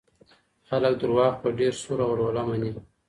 خلګ 0.67 0.93
دروغ 1.01 1.33
په 1.41 1.49
ډیر 1.59 1.73
سور 1.81 1.99
او 2.05 2.09
ولوله 2.11 2.41
مني. 2.47 2.71